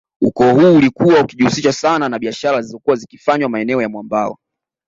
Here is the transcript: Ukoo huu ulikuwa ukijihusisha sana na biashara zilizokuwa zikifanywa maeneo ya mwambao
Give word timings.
Ukoo 0.21 0.53
huu 0.55 0.75
ulikuwa 0.75 1.21
ukijihusisha 1.21 1.73
sana 1.73 2.09
na 2.09 2.19
biashara 2.19 2.61
zilizokuwa 2.61 2.95
zikifanywa 2.95 3.49
maeneo 3.49 3.81
ya 3.81 3.89
mwambao 3.89 4.37